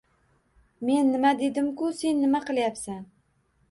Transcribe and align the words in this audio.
Men 0.89 1.13
nima 1.17 1.35
dedim-ku 1.43 1.93
sen 2.01 2.21
nima 2.25 2.45
qilyapsan! 2.51 3.03